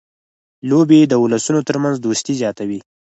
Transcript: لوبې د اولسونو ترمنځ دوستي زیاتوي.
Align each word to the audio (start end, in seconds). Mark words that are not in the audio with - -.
لوبې 0.69 0.99
د 1.07 1.13
اولسونو 1.21 1.59
ترمنځ 1.69 1.95
دوستي 1.99 2.33
زیاتوي. 2.41 2.79